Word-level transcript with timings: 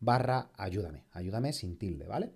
barra 0.00 0.50
ayúdame, 0.56 1.04
ayúdame 1.12 1.52
sin 1.52 1.78
tilde, 1.78 2.06
¿vale? 2.06 2.32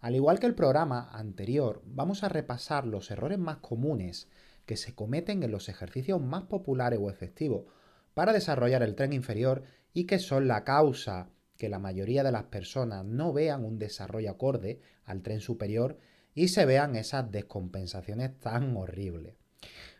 Al 0.00 0.16
igual 0.16 0.40
que 0.40 0.46
el 0.46 0.54
programa 0.54 1.10
anterior, 1.12 1.80
vamos 1.84 2.24
a 2.24 2.28
repasar 2.28 2.86
los 2.86 3.10
errores 3.10 3.38
más 3.38 3.58
comunes 3.58 4.28
que 4.66 4.76
se 4.76 4.94
cometen 4.94 5.42
en 5.42 5.50
los 5.50 5.68
ejercicios 5.68 6.20
más 6.20 6.44
populares 6.44 6.98
o 7.00 7.10
efectivos 7.10 7.66
para 8.14 8.32
desarrollar 8.32 8.82
el 8.82 8.94
tren 8.94 9.12
inferior 9.12 9.62
y 9.92 10.04
que 10.04 10.18
son 10.18 10.48
la 10.48 10.64
causa 10.64 11.28
que 11.56 11.68
la 11.68 11.78
mayoría 11.78 12.24
de 12.24 12.32
las 12.32 12.44
personas 12.44 13.04
no 13.04 13.32
vean 13.32 13.64
un 13.64 13.78
desarrollo 13.78 14.30
acorde 14.30 14.80
al 15.04 15.22
tren 15.22 15.40
superior 15.40 15.98
y 16.34 16.48
se 16.48 16.66
vean 16.66 16.96
esas 16.96 17.30
descompensaciones 17.30 18.38
tan 18.40 18.76
horribles. 18.76 19.36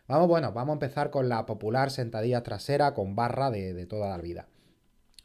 Vamos, 0.07 0.27
bueno, 0.27 0.51
vamos 0.51 0.73
a 0.73 0.73
empezar 0.73 1.09
con 1.11 1.29
la 1.29 1.45
popular 1.45 1.89
sentadilla 1.91 2.43
trasera 2.43 2.93
con 2.93 3.15
barra 3.15 3.49
de, 3.51 3.73
de 3.73 3.85
toda 3.85 4.09
la 4.09 4.17
vida. 4.17 4.47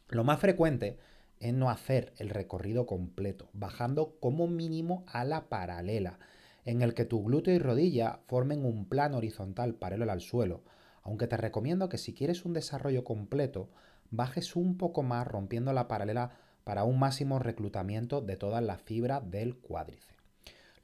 Lo 0.07 0.23
más 0.23 0.39
frecuente 0.39 0.97
es 1.39 1.53
no 1.53 1.69
hacer 1.69 2.13
el 2.17 2.29
recorrido 2.29 2.85
completo, 2.85 3.49
bajando 3.53 4.17
como 4.19 4.47
mínimo 4.47 5.03
a 5.07 5.23
la 5.23 5.49
paralela, 5.49 6.19
en 6.65 6.81
el 6.81 6.93
que 6.93 7.05
tu 7.05 7.23
glúteo 7.23 7.53
y 7.53 7.59
rodilla 7.59 8.19
formen 8.27 8.65
un 8.65 8.85
plano 8.85 9.17
horizontal 9.17 9.75
paralelo 9.75 10.11
al 10.11 10.21
suelo, 10.21 10.63
aunque 11.03 11.27
te 11.27 11.37
recomiendo 11.37 11.89
que 11.89 11.97
si 11.97 12.13
quieres 12.13 12.45
un 12.45 12.53
desarrollo 12.53 13.03
completo, 13.03 13.69
bajes 14.11 14.55
un 14.55 14.77
poco 14.77 15.03
más 15.03 15.27
rompiendo 15.27 15.73
la 15.73 15.87
paralela 15.87 16.31
para 16.63 16.83
un 16.83 16.99
máximo 16.99 17.39
reclutamiento 17.39 18.21
de 18.21 18.35
todas 18.35 18.63
las 18.63 18.81
fibras 18.81 19.29
del 19.31 19.57
cuádriceps. 19.57 20.19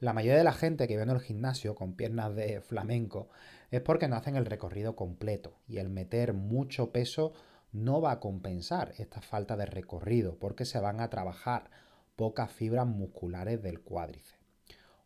La 0.00 0.12
mayoría 0.12 0.36
de 0.36 0.44
la 0.44 0.52
gente 0.52 0.88
que 0.88 0.96
viene 0.96 1.12
al 1.12 1.20
gimnasio 1.20 1.74
con 1.74 1.94
piernas 1.94 2.34
de 2.34 2.60
flamenco 2.60 3.28
es 3.70 3.80
porque 3.80 4.08
no 4.08 4.16
hacen 4.16 4.36
el 4.36 4.44
recorrido 4.44 4.94
completo 4.94 5.58
y 5.66 5.78
el 5.78 5.88
meter 5.88 6.34
mucho 6.34 6.92
peso 6.92 7.32
no 7.76 8.00
va 8.00 8.12
a 8.12 8.20
compensar 8.20 8.94
esta 8.96 9.20
falta 9.20 9.54
de 9.54 9.66
recorrido 9.66 10.38
porque 10.38 10.64
se 10.64 10.80
van 10.80 10.98
a 11.00 11.10
trabajar 11.10 11.70
pocas 12.16 12.50
fibras 12.50 12.86
musculares 12.86 13.62
del 13.62 13.80
cuádriceps. 13.80 14.40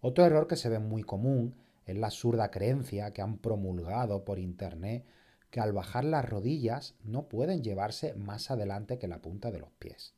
Otro 0.00 0.24
error 0.24 0.46
que 0.46 0.54
se 0.54 0.68
ve 0.68 0.78
muy 0.78 1.02
común 1.02 1.56
es 1.84 1.96
la 1.96 2.06
absurda 2.06 2.52
creencia 2.52 3.12
que 3.12 3.22
han 3.22 3.38
promulgado 3.38 4.24
por 4.24 4.38
internet 4.38 5.04
que 5.50 5.58
al 5.58 5.72
bajar 5.72 6.04
las 6.04 6.24
rodillas 6.24 6.94
no 7.02 7.28
pueden 7.28 7.64
llevarse 7.64 8.14
más 8.14 8.52
adelante 8.52 8.98
que 8.98 9.08
la 9.08 9.20
punta 9.20 9.50
de 9.50 9.58
los 9.58 9.72
pies. 9.72 10.14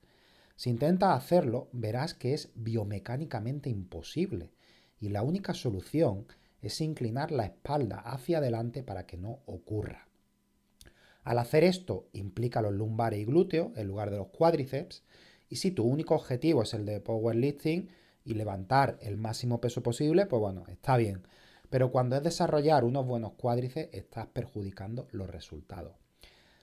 Si 0.54 0.68
intentas 0.68 1.16
hacerlo, 1.16 1.70
verás 1.72 2.12
que 2.12 2.34
es 2.34 2.50
biomecánicamente 2.54 3.70
imposible 3.70 4.52
y 5.00 5.08
la 5.08 5.22
única 5.22 5.54
solución 5.54 6.26
es 6.60 6.82
inclinar 6.82 7.32
la 7.32 7.46
espalda 7.46 8.00
hacia 8.00 8.38
adelante 8.38 8.82
para 8.82 9.06
que 9.06 9.16
no 9.16 9.40
ocurra. 9.46 10.11
Al 11.24 11.38
hacer 11.38 11.62
esto 11.64 12.08
implica 12.12 12.62
los 12.62 12.72
lumbares 12.72 13.20
y 13.20 13.24
glúteos 13.24 13.76
en 13.76 13.86
lugar 13.86 14.10
de 14.10 14.16
los 14.16 14.28
cuádriceps 14.28 15.04
y 15.48 15.56
si 15.56 15.70
tu 15.70 15.84
único 15.84 16.14
objetivo 16.14 16.62
es 16.62 16.74
el 16.74 16.84
de 16.84 17.00
powerlifting 17.00 17.88
y 18.24 18.34
levantar 18.34 18.98
el 19.02 19.16
máximo 19.16 19.60
peso 19.60 19.82
posible, 19.82 20.26
pues 20.26 20.40
bueno, 20.40 20.64
está 20.68 20.96
bien. 20.96 21.26
Pero 21.70 21.90
cuando 21.90 22.16
es 22.16 22.22
desarrollar 22.22 22.84
unos 22.84 23.06
buenos 23.06 23.32
cuádriceps, 23.32 23.94
estás 23.94 24.26
perjudicando 24.26 25.08
los 25.12 25.28
resultados. 25.30 25.94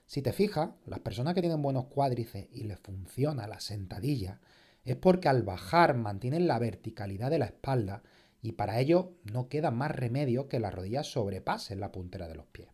Si 0.06 0.22
te 0.22 0.32
fijas, 0.32 0.70
las 0.86 1.00
personas 1.00 1.34
que 1.34 1.40
tienen 1.40 1.62
buenos 1.62 1.86
cuádriceps 1.86 2.48
y 2.52 2.64
les 2.64 2.80
funciona 2.80 3.46
la 3.46 3.60
sentadilla, 3.60 4.40
es 4.84 4.96
porque 4.96 5.28
al 5.28 5.42
bajar 5.42 5.94
mantienen 5.94 6.46
la 6.46 6.58
verticalidad 6.58 7.30
de 7.30 7.38
la 7.38 7.46
espalda 7.46 8.02
y 8.42 8.52
para 8.52 8.80
ello 8.80 9.12
no 9.32 9.48
queda 9.48 9.70
más 9.70 9.90
remedio 9.90 10.48
que 10.48 10.60
las 10.60 10.74
rodillas 10.74 11.06
sobrepasen 11.06 11.80
la 11.80 11.92
puntera 11.92 12.26
de 12.26 12.34
los 12.34 12.46
pies. 12.46 12.68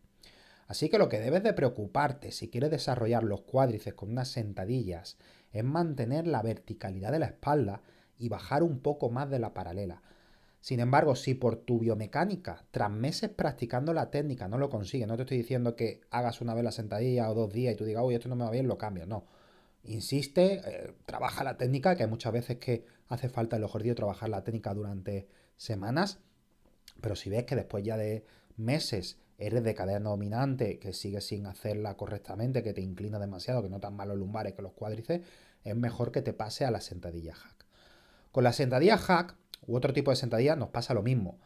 Así 0.67 0.89
que 0.89 0.97
lo 0.97 1.07
que 1.07 1.19
debes 1.19 1.43
de 1.43 1.53
preocuparte 1.53 2.31
si 2.31 2.49
quieres 2.49 2.71
desarrollar 2.71 3.23
los 3.23 3.41
cuádriceps 3.41 3.95
con 3.95 4.11
unas 4.11 4.27
sentadillas 4.27 5.17
es 5.51 5.63
mantener 5.63 6.27
la 6.27 6.41
verticalidad 6.41 7.11
de 7.11 7.19
la 7.19 7.27
espalda 7.27 7.81
y 8.17 8.29
bajar 8.29 8.63
un 8.63 8.79
poco 8.79 9.09
más 9.09 9.29
de 9.29 9.39
la 9.39 9.53
paralela. 9.53 10.01
Sin 10.59 10.81
embargo, 10.81 11.15
si 11.15 11.33
por 11.35 11.55
tu 11.55 11.79
biomecánica, 11.79 12.65
tras 12.71 12.91
meses 12.91 13.29
practicando 13.29 13.93
la 13.93 14.11
técnica, 14.11 14.49
no 14.49 14.57
lo 14.57 14.69
consigues, 14.69 15.07
no 15.07 15.15
te 15.15 15.21
estoy 15.21 15.37
diciendo 15.37 15.75
que 15.75 16.01
hagas 16.09 16.41
una 16.41 16.53
vez 16.53 16.63
la 16.63 16.71
sentadilla 16.71 17.29
o 17.29 17.33
dos 17.33 17.53
días 17.53 17.73
y 17.73 17.77
tú 17.77 17.85
digas, 17.85 18.03
uy, 18.03 18.15
esto 18.15 18.27
no 18.27 18.35
me 18.35 18.43
va 18.43 18.51
bien, 18.51 18.67
lo 18.67 18.77
cambio. 18.77 19.05
No. 19.05 19.25
Insiste, 19.83 20.61
eh, 20.65 20.93
trabaja 21.05 21.45
la 21.45 21.55
técnica, 21.55 21.95
que 21.95 22.03
hay 22.03 22.09
muchas 22.09 22.33
veces 22.33 22.57
que 22.57 22.83
hace 23.07 23.29
falta 23.29 23.55
el 23.55 23.63
ejercicio 23.63 23.95
trabajar 23.95 24.27
la 24.27 24.43
técnica 24.43 24.73
durante 24.73 25.29
semanas, 25.55 26.19
pero 26.99 27.15
si 27.15 27.29
ves 27.29 27.45
que 27.45 27.55
después 27.55 27.85
ya 27.85 27.95
de 27.95 28.25
meses 28.57 29.17
eres 29.37 29.63
de 29.63 29.75
cadena 29.75 30.09
dominante, 30.09 30.79
que 30.79 30.93
sigues 30.93 31.25
sin 31.27 31.45
hacerla 31.45 31.95
correctamente, 31.95 32.63
que 32.63 32.73
te 32.73 32.81
inclina 32.81 33.19
demasiado, 33.19 33.61
que 33.61 33.69
no 33.69 33.79
tan 33.79 33.95
mal 33.95 34.09
los 34.09 34.17
lumbares 34.17 34.53
que 34.53 34.61
los 34.61 34.73
cuádriceps, 34.73 35.25
es 35.63 35.75
mejor 35.75 36.11
que 36.11 36.21
te 36.21 36.33
pase 36.33 36.65
a 36.65 36.71
la 36.71 36.81
sentadilla 36.81 37.35
hack. 37.35 37.65
Con 38.31 38.43
la 38.43 38.53
sentadilla 38.53 38.97
hack 38.97 39.35
u 39.65 39.75
otro 39.75 39.93
tipo 39.93 40.11
de 40.11 40.17
sentadilla 40.17 40.55
nos 40.55 40.69
pasa 40.69 40.93
lo 40.93 41.03
mismo. 41.03 41.39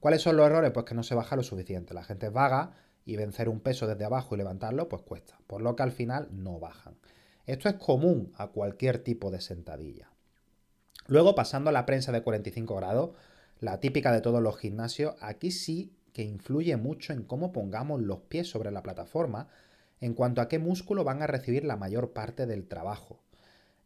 ¿Cuáles 0.00 0.22
son 0.22 0.36
los 0.36 0.46
errores? 0.46 0.70
Pues 0.70 0.86
que 0.86 0.94
no 0.94 1.02
se 1.02 1.14
baja 1.14 1.36
lo 1.36 1.42
suficiente. 1.42 1.94
La 1.94 2.04
gente 2.04 2.26
es 2.26 2.32
vaga 2.32 2.72
y 3.04 3.16
vencer 3.16 3.48
un 3.48 3.60
peso 3.60 3.86
desde 3.86 4.04
abajo 4.04 4.34
y 4.34 4.38
levantarlo 4.38 4.88
pues 4.88 5.02
cuesta, 5.02 5.38
por 5.46 5.60
lo 5.60 5.76
que 5.76 5.82
al 5.82 5.92
final 5.92 6.28
no 6.32 6.58
bajan. 6.58 6.96
Esto 7.46 7.68
es 7.68 7.74
común 7.74 8.32
a 8.36 8.48
cualquier 8.48 8.98
tipo 9.02 9.30
de 9.30 9.40
sentadilla. 9.40 10.10
Luego, 11.06 11.34
pasando 11.34 11.68
a 11.68 11.72
la 11.72 11.84
prensa 11.84 12.12
de 12.12 12.22
45 12.22 12.76
grados, 12.76 13.10
la 13.60 13.80
típica 13.80 14.12
de 14.12 14.22
todos 14.22 14.42
los 14.42 14.56
gimnasios, 14.56 15.14
aquí 15.20 15.50
sí 15.50 15.92
que 16.14 16.22
influye 16.22 16.76
mucho 16.78 17.12
en 17.12 17.24
cómo 17.24 17.52
pongamos 17.52 18.00
los 18.00 18.20
pies 18.20 18.48
sobre 18.48 18.70
la 18.70 18.82
plataforma 18.82 19.48
en 20.00 20.14
cuanto 20.14 20.40
a 20.40 20.48
qué 20.48 20.58
músculo 20.58 21.02
van 21.02 21.20
a 21.22 21.26
recibir 21.26 21.64
la 21.64 21.76
mayor 21.76 22.12
parte 22.12 22.46
del 22.46 22.66
trabajo. 22.68 23.20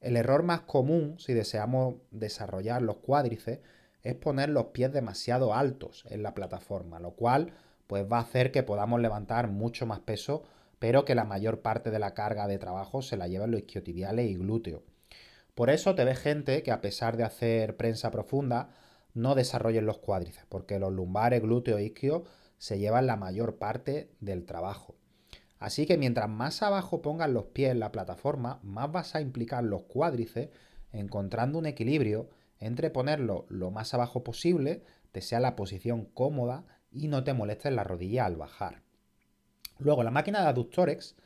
El 0.00 0.16
error 0.16 0.42
más 0.42 0.60
común 0.60 1.16
si 1.18 1.32
deseamos 1.32 1.96
desarrollar 2.10 2.82
los 2.82 2.98
cuádriceps 2.98 3.62
es 4.02 4.14
poner 4.14 4.50
los 4.50 4.66
pies 4.66 4.92
demasiado 4.92 5.54
altos 5.54 6.04
en 6.10 6.22
la 6.22 6.34
plataforma, 6.34 7.00
lo 7.00 7.12
cual 7.12 7.54
pues 7.86 8.04
va 8.04 8.18
a 8.18 8.22
hacer 8.22 8.52
que 8.52 8.62
podamos 8.62 9.00
levantar 9.00 9.48
mucho 9.48 9.86
más 9.86 10.00
peso, 10.00 10.44
pero 10.78 11.06
que 11.06 11.14
la 11.14 11.24
mayor 11.24 11.62
parte 11.62 11.90
de 11.90 11.98
la 11.98 12.12
carga 12.12 12.46
de 12.46 12.58
trabajo 12.58 13.00
se 13.00 13.16
la 13.16 13.26
llevan 13.26 13.50
los 13.50 13.60
isquiotibiales 13.60 14.30
y 14.30 14.36
glúteos. 14.36 14.82
Por 15.54 15.70
eso 15.70 15.94
te 15.94 16.04
ve 16.04 16.14
gente 16.14 16.62
que 16.62 16.72
a 16.72 16.82
pesar 16.82 17.16
de 17.16 17.24
hacer 17.24 17.76
prensa 17.76 18.10
profunda, 18.10 18.68
no 19.18 19.34
desarrollen 19.34 19.84
los 19.84 19.98
cuádriceps, 19.98 20.46
porque 20.48 20.78
los 20.78 20.92
lumbares, 20.92 21.42
glúteos, 21.42 21.80
isquios 21.80 22.22
se 22.56 22.78
llevan 22.78 23.06
la 23.06 23.16
mayor 23.16 23.56
parte 23.56 24.10
del 24.20 24.46
trabajo. 24.46 24.94
Así 25.58 25.86
que 25.86 25.98
mientras 25.98 26.28
más 26.28 26.62
abajo 26.62 27.02
pongas 27.02 27.28
los 27.28 27.46
pies 27.46 27.72
en 27.72 27.80
la 27.80 27.90
plataforma, 27.90 28.60
más 28.62 28.92
vas 28.92 29.14
a 29.14 29.20
implicar 29.20 29.64
los 29.64 29.82
cuádriceps 29.82 30.54
encontrando 30.92 31.58
un 31.58 31.66
equilibrio 31.66 32.30
entre 32.60 32.90
ponerlo 32.90 33.44
lo 33.48 33.70
más 33.70 33.92
abajo 33.92 34.22
posible, 34.22 34.84
te 35.12 35.20
sea 35.20 35.40
la 35.40 35.56
posición 35.56 36.04
cómoda 36.04 36.64
y 36.90 37.08
no 37.08 37.24
te 37.24 37.34
molestes 37.34 37.72
la 37.72 37.84
rodilla 37.84 38.24
al 38.24 38.36
bajar. 38.36 38.82
Luego, 39.78 40.02
la 40.02 40.10
máquina 40.10 40.42
de 40.42 40.48
aductores 40.48 41.16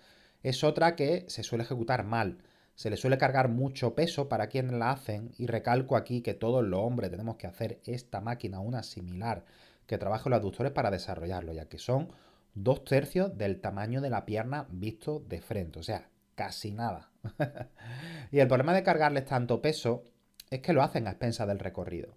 es 0.43 0.65
otra 0.65 0.97
que 0.97 1.25
se 1.29 1.43
suele 1.43 1.65
ejecutar 1.65 2.05
mal. 2.05 2.39
Se 2.83 2.91
le 2.91 2.97
suele 2.97 3.17
cargar 3.17 3.49
mucho 3.49 3.95
peso 3.95 4.29
para 4.29 4.49
quienes 4.49 4.73
la 4.73 4.91
hacen 4.91 5.31
y 5.39 5.47
recalco 5.47 5.95
aquí 5.95 6.21
que 6.21 6.35
todos 6.35 6.65
los 6.65 6.81
hombres 6.81 7.13
tenemos 7.13 7.37
que 7.37 7.47
hacer 7.47 7.79
esta 7.85 8.21
máquina, 8.21 8.59
una 8.59 8.83
similar, 8.83 9.45
que 9.87 9.99
trabaje 9.99 10.29
los 10.29 10.41
aductores 10.41 10.73
para 10.73 10.91
desarrollarlo, 10.91 11.53
ya 11.53 11.69
que 11.69 11.79
son 11.79 12.09
dos 12.55 12.85
tercios 12.85 13.39
del 13.39 13.61
tamaño 13.61 14.01
de 14.01 14.11
la 14.11 14.25
pierna 14.25 14.67
visto 14.69 15.23
de 15.29 15.41
frente, 15.41 15.79
o 15.79 15.85
sea, 15.85 16.09
casi 16.35 16.73
nada. 16.73 17.13
y 18.33 18.41
el 18.41 18.49
problema 18.49 18.75
de 18.75 18.83
cargarles 18.83 19.27
tanto 19.27 19.63
peso 19.63 20.03
es 20.51 20.59
que 20.59 20.73
lo 20.73 20.83
hacen 20.83 21.07
a 21.07 21.11
expensas 21.11 21.47
del 21.47 21.61
recorrido. 21.61 22.17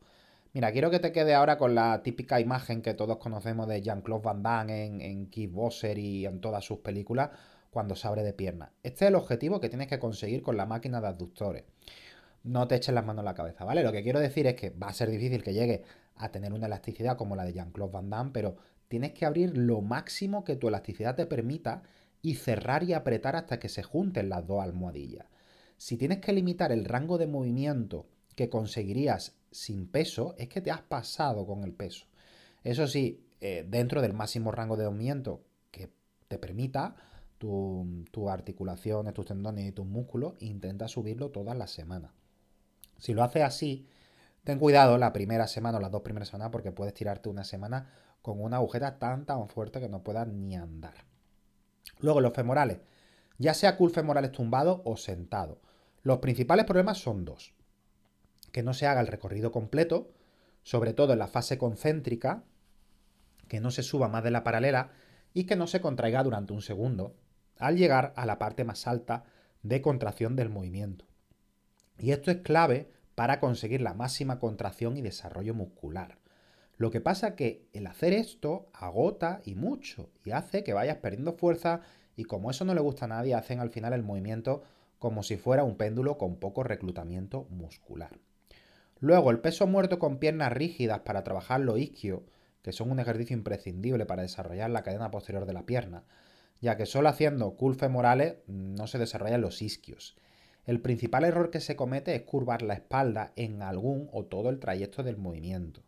Mira, 0.51 0.71
quiero 0.71 0.89
que 0.89 0.99
te 0.99 1.11
quede 1.11 1.35
ahora 1.35 1.59
con 1.59 1.75
la 1.75 2.01
típica 2.01 2.39
imagen 2.39 2.81
que 2.81 2.95
todos 2.95 3.17
conocemos 3.17 3.67
de 3.67 3.83
Jean-Claude 3.83 4.23
Van 4.23 4.41
Damme 4.41 4.85
en, 4.85 5.01
en 5.01 5.27
Kickboxer 5.27 5.99
y 5.99 6.25
en 6.25 6.41
todas 6.41 6.65
sus 6.65 6.79
películas 6.79 7.29
cuando 7.75 7.97
se 7.97 8.07
abre 8.07 8.23
de 8.23 8.31
pierna. 8.31 8.71
Este 8.83 9.03
es 9.03 9.09
el 9.09 9.15
objetivo 9.15 9.59
que 9.59 9.67
tienes 9.67 9.89
que 9.89 9.99
conseguir 9.99 10.41
con 10.41 10.55
la 10.55 10.65
máquina 10.65 11.01
de 11.01 11.07
aductores. 11.07 11.65
No 12.41 12.69
te 12.69 12.75
eches 12.75 12.95
las 12.95 13.05
manos 13.05 13.23
en 13.23 13.25
la 13.25 13.33
cabeza, 13.33 13.65
¿vale? 13.65 13.83
Lo 13.83 13.91
que 13.91 14.01
quiero 14.01 14.21
decir 14.21 14.47
es 14.47 14.55
que 14.55 14.69
va 14.69 14.87
a 14.87 14.93
ser 14.93 15.09
difícil 15.11 15.43
que 15.43 15.51
llegue 15.51 15.83
a 16.15 16.31
tener 16.31 16.53
una 16.53 16.67
elasticidad 16.67 17.17
como 17.17 17.35
la 17.35 17.43
de 17.43 17.51
Jean-Claude 17.51 17.91
Van 17.91 18.09
Damme, 18.09 18.31
pero 18.31 18.55
tienes 18.87 19.11
que 19.11 19.25
abrir 19.25 19.57
lo 19.57 19.81
máximo 19.81 20.45
que 20.45 20.55
tu 20.55 20.69
elasticidad 20.69 21.17
te 21.17 21.25
permita 21.25 21.83
y 22.21 22.35
cerrar 22.35 22.83
y 22.83 22.93
apretar 22.93 23.35
hasta 23.35 23.59
que 23.59 23.67
se 23.67 23.83
junten 23.83 24.29
las 24.29 24.47
dos 24.47 24.63
almohadillas. 24.63 25.25
Si 25.75 25.97
tienes 25.97 26.19
que 26.19 26.31
limitar 26.31 26.71
el 26.71 26.85
rango 26.85 27.17
de 27.17 27.27
movimiento 27.27 28.07
que 28.37 28.49
conseguirías 28.49 29.35
sin 29.51 29.85
peso, 29.85 30.33
es 30.37 30.47
que 30.47 30.61
te 30.61 30.71
has 30.71 30.81
pasado 30.81 31.45
con 31.45 31.65
el 31.65 31.73
peso. 31.73 32.05
Eso 32.63 32.87
sí, 32.87 33.27
eh, 33.41 33.65
dentro 33.67 34.01
del 34.01 34.13
máximo 34.13 34.53
rango 34.53 34.77
de 34.77 34.85
movimiento 34.85 35.43
que 35.71 35.89
te 36.29 36.39
permita 36.39 36.95
tus 38.11 38.29
articulaciones, 38.29 39.13
tus 39.13 39.25
tendones 39.25 39.65
y 39.65 39.71
tus 39.71 39.85
músculos, 39.85 40.33
intenta 40.39 40.87
subirlo 40.87 41.31
todas 41.31 41.57
las 41.57 41.71
semanas. 41.71 42.11
Si 42.97 43.13
lo 43.13 43.23
haces 43.23 43.43
así, 43.43 43.87
ten 44.43 44.59
cuidado 44.59 44.97
la 44.97 45.13
primera 45.13 45.47
semana 45.47 45.77
o 45.77 45.81
las 45.81 45.91
dos 45.91 46.01
primeras 46.01 46.29
semanas 46.29 46.51
porque 46.51 46.71
puedes 46.71 46.93
tirarte 46.93 47.29
una 47.29 47.43
semana 47.43 47.89
con 48.21 48.41
una 48.41 48.57
agujeta 48.57 48.97
tan 48.97 49.25
tan 49.25 49.47
fuerte 49.49 49.79
que 49.79 49.89
no 49.89 50.03
puedas 50.03 50.27
ni 50.27 50.55
andar. 50.55 51.05
Luego 51.99 52.21
los 52.21 52.33
femorales, 52.33 52.79
ya 53.37 53.53
sea 53.53 53.77
cul 53.77 53.91
femorales 53.91 54.31
tumbado 54.31 54.81
o 54.85 54.97
sentado. 54.97 55.61
Los 56.03 56.19
principales 56.19 56.65
problemas 56.65 56.97
son 56.97 57.25
dos. 57.25 57.53
Que 58.51 58.63
no 58.63 58.73
se 58.73 58.87
haga 58.87 59.01
el 59.01 59.07
recorrido 59.07 59.51
completo, 59.51 60.11
sobre 60.63 60.93
todo 60.93 61.13
en 61.13 61.19
la 61.19 61.27
fase 61.27 61.57
concéntrica, 61.57 62.43
que 63.47 63.59
no 63.59 63.71
se 63.71 63.83
suba 63.83 64.07
más 64.07 64.23
de 64.23 64.31
la 64.31 64.43
paralela 64.43 64.91
y 65.33 65.45
que 65.45 65.55
no 65.55 65.67
se 65.67 65.81
contraiga 65.81 66.23
durante 66.23 66.53
un 66.53 66.61
segundo 66.61 67.15
al 67.57 67.77
llegar 67.77 68.13
a 68.15 68.25
la 68.25 68.39
parte 68.39 68.63
más 68.63 68.87
alta 68.87 69.23
de 69.63 69.81
contracción 69.81 70.35
del 70.35 70.49
movimiento. 70.49 71.05
Y 71.97 72.11
esto 72.11 72.31
es 72.31 72.37
clave 72.37 72.89
para 73.15 73.39
conseguir 73.39 73.81
la 73.81 73.93
máxima 73.93 74.39
contracción 74.39 74.97
y 74.97 75.01
desarrollo 75.01 75.53
muscular. 75.53 76.19
Lo 76.77 76.91
que 76.91 76.99
pasa 76.99 77.35
que 77.35 77.67
el 77.71 77.87
hacer 77.87 78.11
esto 78.11 78.69
agota 78.73 79.41
y 79.45 79.55
mucho 79.55 80.09
y 80.25 80.31
hace 80.31 80.63
que 80.63 80.73
vayas 80.73 80.97
perdiendo 80.97 81.33
fuerza 81.33 81.81
y 82.17 82.25
como 82.25 82.51
eso 82.51 82.65
no 82.65 82.73
le 82.73 82.81
gusta 82.81 83.05
a 83.05 83.09
nadie, 83.09 83.33
hacen 83.33 83.59
al 83.59 83.69
final 83.69 83.93
el 83.93 84.03
movimiento 84.03 84.63
como 84.99 85.23
si 85.23 85.37
fuera 85.37 85.63
un 85.63 85.77
péndulo 85.77 86.17
con 86.17 86.37
poco 86.37 86.63
reclutamiento 86.63 87.47
muscular. 87.49 88.19
Luego, 88.99 89.31
el 89.31 89.39
peso 89.39 89.67
muerto 89.67 89.99
con 89.99 90.17
piernas 90.17 90.51
rígidas 90.51 90.99
para 90.99 91.23
trabajar 91.23 91.59
los 91.59 91.77
isquios, 91.79 92.21
que 92.61 92.71
son 92.71 92.91
un 92.91 92.99
ejercicio 92.99 93.35
imprescindible 93.35 94.05
para 94.05 94.23
desarrollar 94.23 94.69
la 94.69 94.83
cadena 94.83 95.11
posterior 95.11 95.45
de 95.45 95.53
la 95.53 95.65
pierna, 95.65 96.03
ya 96.65 96.77
que 96.77 96.87
solo 96.87 97.09
haciendo 97.09 97.51
curl 97.51 97.75
femorales 97.75 98.37
no 98.47 98.87
se 98.87 98.97
desarrollan 98.97 99.39
los 99.39 99.61
isquios. 99.61 100.17
El 100.65 100.81
principal 100.81 101.23
error 101.23 101.51
que 101.51 101.59
se 101.59 101.75
comete 101.75 102.15
es 102.15 102.23
curvar 102.23 102.63
la 102.63 102.73
espalda 102.73 103.33
en 103.35 103.61
algún 103.61 104.09
o 104.11 104.25
todo 104.25 104.49
el 104.49 104.59
trayecto 104.59 105.03
del 105.03 105.15
movimiento. 105.15 105.83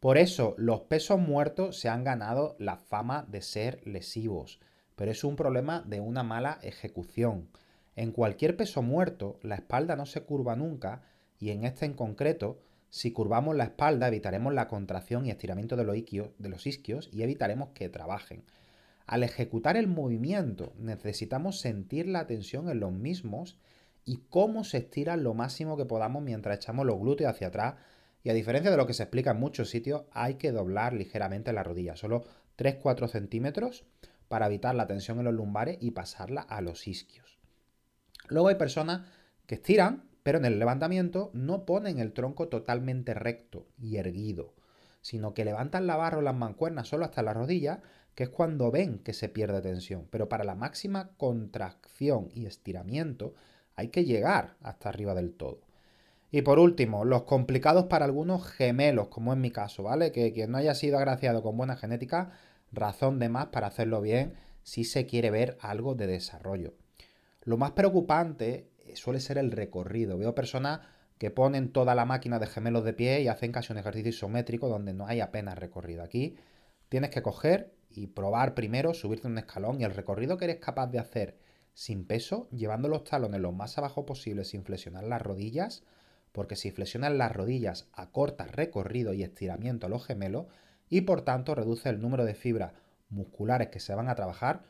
Por 0.00 0.16
eso 0.16 0.54
los 0.56 0.80
pesos 0.80 1.20
muertos 1.20 1.78
se 1.78 1.90
han 1.90 2.02
ganado 2.02 2.56
la 2.58 2.78
fama 2.78 3.26
de 3.28 3.42
ser 3.42 3.86
lesivos, 3.86 4.58
pero 4.96 5.10
es 5.10 5.22
un 5.22 5.36
problema 5.36 5.84
de 5.86 6.00
una 6.00 6.22
mala 6.22 6.58
ejecución. 6.62 7.50
En 7.94 8.12
cualquier 8.12 8.56
peso 8.56 8.80
muerto, 8.80 9.38
la 9.42 9.56
espalda 9.56 9.96
no 9.96 10.06
se 10.06 10.22
curva 10.22 10.56
nunca 10.56 11.02
y 11.38 11.50
en 11.50 11.64
este 11.64 11.84
en 11.84 11.92
concreto, 11.92 12.58
si 12.88 13.12
curvamos 13.12 13.54
la 13.54 13.64
espalda 13.64 14.08
evitaremos 14.08 14.54
la 14.54 14.66
contracción 14.66 15.26
y 15.26 15.30
estiramiento 15.30 15.76
de 15.76 15.84
de 16.38 16.48
los 16.48 16.66
isquios 16.66 17.10
y 17.12 17.22
evitaremos 17.22 17.68
que 17.74 17.90
trabajen. 17.90 18.44
Al 19.10 19.24
ejecutar 19.24 19.76
el 19.76 19.88
movimiento 19.88 20.72
necesitamos 20.78 21.58
sentir 21.58 22.06
la 22.06 22.28
tensión 22.28 22.68
en 22.68 22.78
los 22.78 22.92
mismos 22.92 23.58
y 24.04 24.18
cómo 24.28 24.62
se 24.62 24.78
estiran 24.78 25.24
lo 25.24 25.34
máximo 25.34 25.76
que 25.76 25.84
podamos 25.84 26.22
mientras 26.22 26.58
echamos 26.58 26.86
los 26.86 27.00
glúteos 27.00 27.32
hacia 27.32 27.48
atrás 27.48 27.74
y 28.22 28.30
a 28.30 28.34
diferencia 28.34 28.70
de 28.70 28.76
lo 28.76 28.86
que 28.86 28.94
se 28.94 29.02
explica 29.02 29.32
en 29.32 29.40
muchos 29.40 29.68
sitios, 29.68 30.04
hay 30.12 30.34
que 30.34 30.52
doblar 30.52 30.92
ligeramente 30.92 31.52
la 31.52 31.64
rodilla, 31.64 31.96
solo 31.96 32.22
3-4 32.56 33.08
centímetros 33.08 33.84
para 34.28 34.46
evitar 34.46 34.76
la 34.76 34.86
tensión 34.86 35.18
en 35.18 35.24
los 35.24 35.34
lumbares 35.34 35.78
y 35.80 35.90
pasarla 35.90 36.42
a 36.42 36.60
los 36.60 36.86
isquios. 36.86 37.40
Luego 38.28 38.46
hay 38.46 38.54
personas 38.54 39.08
que 39.46 39.56
estiran, 39.56 40.04
pero 40.22 40.38
en 40.38 40.44
el 40.44 40.60
levantamiento 40.60 41.32
no 41.34 41.66
ponen 41.66 41.98
el 41.98 42.12
tronco 42.12 42.46
totalmente 42.46 43.14
recto 43.14 43.66
y 43.76 43.96
erguido, 43.96 44.54
sino 45.00 45.34
que 45.34 45.44
levantan 45.44 45.88
la 45.88 45.96
barra 45.96 46.18
o 46.18 46.22
las 46.22 46.36
mancuernas 46.36 46.86
solo 46.86 47.04
hasta 47.04 47.24
la 47.24 47.34
rodilla, 47.34 47.82
que 48.14 48.24
es 48.24 48.28
cuando 48.30 48.70
ven 48.70 48.98
que 48.98 49.12
se 49.12 49.28
pierde 49.28 49.62
tensión. 49.62 50.06
Pero 50.10 50.28
para 50.28 50.44
la 50.44 50.54
máxima 50.54 51.10
contracción 51.16 52.28
y 52.34 52.46
estiramiento 52.46 53.34
hay 53.76 53.88
que 53.88 54.04
llegar 54.04 54.56
hasta 54.62 54.88
arriba 54.88 55.14
del 55.14 55.32
todo. 55.32 55.60
Y 56.30 56.42
por 56.42 56.58
último, 56.58 57.04
los 57.04 57.22
complicados 57.22 57.86
para 57.86 58.04
algunos 58.04 58.46
gemelos, 58.46 59.08
como 59.08 59.32
en 59.32 59.40
mi 59.40 59.50
caso, 59.50 59.82
¿vale? 59.82 60.12
Que 60.12 60.32
quien 60.32 60.52
no 60.52 60.58
haya 60.58 60.74
sido 60.74 60.98
agraciado 60.98 61.42
con 61.42 61.56
buena 61.56 61.76
genética, 61.76 62.30
razón 62.72 63.18
de 63.18 63.28
más 63.28 63.46
para 63.46 63.66
hacerlo 63.66 64.00
bien 64.00 64.34
si 64.62 64.84
se 64.84 65.06
quiere 65.06 65.30
ver 65.30 65.56
algo 65.60 65.94
de 65.94 66.06
desarrollo. 66.06 66.74
Lo 67.42 67.56
más 67.56 67.72
preocupante 67.72 68.70
suele 68.94 69.20
ser 69.20 69.38
el 69.38 69.50
recorrido. 69.50 70.18
Veo 70.18 70.34
personas 70.34 70.80
que 71.18 71.30
ponen 71.30 71.72
toda 71.72 71.94
la 71.94 72.04
máquina 72.04 72.38
de 72.38 72.46
gemelos 72.46 72.84
de 72.84 72.92
pie 72.92 73.22
y 73.22 73.28
hacen 73.28 73.52
casi 73.52 73.72
un 73.72 73.78
ejercicio 73.78 74.10
isométrico 74.10 74.68
donde 74.68 74.94
no 74.94 75.06
hay 75.06 75.20
apenas 75.20 75.58
recorrido. 75.58 76.02
Aquí 76.02 76.36
tienes 76.88 77.10
que 77.10 77.22
coger 77.22 77.72
y 77.90 78.08
probar 78.08 78.54
primero, 78.54 78.94
subirte 78.94 79.26
un 79.26 79.38
escalón 79.38 79.80
y 79.80 79.84
el 79.84 79.94
recorrido 79.94 80.36
que 80.36 80.46
eres 80.46 80.58
capaz 80.58 80.86
de 80.88 80.98
hacer 80.98 81.38
sin 81.74 82.06
peso, 82.06 82.48
llevando 82.50 82.88
los 82.88 83.04
talones 83.04 83.40
lo 83.40 83.52
más 83.52 83.78
abajo 83.78 84.06
posible 84.06 84.44
sin 84.44 84.64
flexionar 84.64 85.04
las 85.04 85.22
rodillas, 85.22 85.82
porque 86.32 86.56
si 86.56 86.70
flexionas 86.70 87.12
las 87.12 87.32
rodillas 87.32 87.88
acortas 87.92 88.52
recorrido 88.52 89.12
y 89.12 89.22
estiramiento 89.22 89.86
a 89.86 89.88
los 89.88 90.04
gemelos 90.04 90.46
y 90.88 91.02
por 91.02 91.22
tanto 91.22 91.54
reduce 91.54 91.88
el 91.88 92.00
número 92.00 92.24
de 92.24 92.34
fibras 92.34 92.72
musculares 93.08 93.68
que 93.68 93.80
se 93.80 93.94
van 93.94 94.08
a 94.08 94.14
trabajar. 94.14 94.62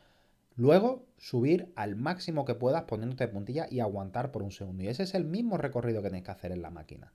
Luego 0.57 1.07
subir 1.17 1.73
al 1.77 1.97
máximo 1.97 2.45
que 2.45 2.55
puedas 2.55 2.85
poniéndote 2.85 3.29
puntilla 3.29 3.67
y 3.71 3.81
aguantar 3.81 4.31
por 4.31 4.43
un 4.43 4.50
segundo. 4.50 4.83
Y 4.83 4.89
ese 4.89 5.05
es 5.05 5.15
el 5.15 5.25
mismo 5.25 5.57
recorrido 5.57 6.03
que 6.03 6.09
tenéis 6.09 6.25
que 6.25 6.31
hacer 6.31 6.53
en 6.53 6.62
la 6.62 6.71
máquina. 6.71 7.12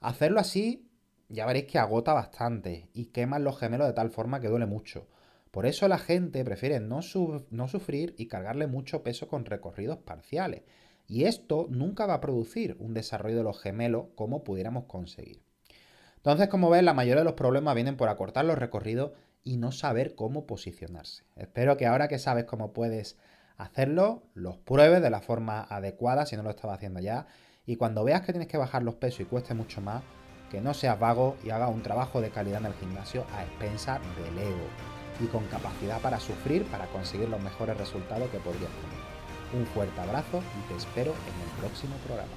Hacerlo 0.00 0.40
así 0.40 0.90
ya 1.28 1.46
veréis 1.46 1.66
que 1.66 1.78
agota 1.78 2.12
bastante 2.12 2.88
y 2.92 3.06
quema 3.06 3.38
los 3.38 3.58
gemelos 3.58 3.86
de 3.86 3.92
tal 3.92 4.10
forma 4.10 4.40
que 4.40 4.48
duele 4.48 4.66
mucho. 4.66 5.06
Por 5.54 5.66
eso 5.66 5.86
la 5.86 5.98
gente 5.98 6.44
prefiere 6.44 6.80
no, 6.80 7.00
sufrir 7.00 8.16
y 8.18 8.26
cargarle 8.26 8.66
mucho 8.66 9.04
peso 9.04 9.28
con 9.28 9.44
recorridos 9.44 9.98
parciales. 9.98 10.64
Y 11.06 11.26
esto 11.26 11.68
nunca 11.70 12.06
va 12.06 12.14
a 12.14 12.20
producir 12.20 12.76
un 12.80 12.92
desarrollo 12.92 13.36
de 13.36 13.44
los 13.44 13.62
gemelos 13.62 14.06
como 14.16 14.42
pudiéramos 14.42 14.86
conseguir. 14.86 15.44
Entonces, 16.16 16.48
como 16.48 16.70
ves, 16.70 16.82
la 16.82 16.92
mayoría 16.92 17.20
de 17.20 17.26
los 17.26 17.34
problemas 17.34 17.76
vienen 17.76 17.96
por 17.96 18.08
acortar 18.08 18.44
los 18.44 18.58
recorridos 18.58 19.12
y 19.44 19.56
no 19.56 19.70
saber 19.70 20.16
cómo 20.16 20.44
posicionarse. 20.44 21.22
Espero 21.36 21.76
que 21.76 21.86
ahora 21.86 22.08
que 22.08 22.18
sabes 22.18 22.46
cómo 22.46 22.72
puedes 22.72 23.16
hacerlo, 23.56 24.24
los 24.34 24.56
pruebes 24.56 25.02
de 25.02 25.10
la 25.10 25.20
forma 25.20 25.60
adecuada 25.60 26.26
si 26.26 26.34
no 26.34 26.42
lo 26.42 26.50
estaba 26.50 26.74
haciendo 26.74 26.98
ya. 26.98 27.28
Y 27.64 27.76
cuando 27.76 28.02
veas 28.02 28.22
que 28.22 28.32
tienes 28.32 28.48
que 28.48 28.58
bajar 28.58 28.82
los 28.82 28.96
pesos 28.96 29.20
y 29.20 29.24
cueste 29.26 29.54
mucho 29.54 29.80
más, 29.80 30.02
que 30.50 30.60
no 30.60 30.74
seas 30.74 30.98
vago 30.98 31.36
y 31.44 31.50
haga 31.50 31.68
un 31.68 31.84
trabajo 31.84 32.20
de 32.20 32.30
calidad 32.30 32.58
en 32.58 32.66
el 32.66 32.74
gimnasio 32.74 33.24
a 33.36 33.44
expensa 33.44 34.00
del 34.18 34.36
ego 34.36 35.03
y 35.20 35.26
con 35.26 35.44
capacidad 35.46 36.00
para 36.00 36.20
sufrir 36.20 36.64
para 36.66 36.86
conseguir 36.86 37.28
los 37.28 37.40
mejores 37.40 37.76
resultados 37.76 38.30
que 38.30 38.38
podrías 38.38 38.70
tener. 38.70 39.60
Un 39.60 39.66
fuerte 39.66 40.00
abrazo 40.00 40.42
y 40.58 40.72
te 40.72 40.76
espero 40.76 41.12
en 41.12 41.42
el 41.42 41.50
próximo 41.60 41.96
programa. 42.06 42.32